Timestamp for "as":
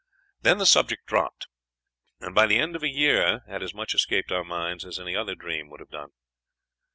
3.61-3.75, 4.83-4.97